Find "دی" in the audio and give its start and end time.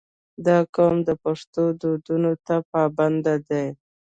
3.49-3.65